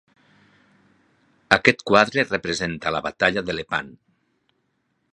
[1.59, 3.97] Aquest quadre representa la batalla de Lepant.